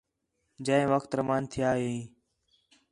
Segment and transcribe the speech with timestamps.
[0.65, 2.01] جئے وخت روان تِھیا ہیں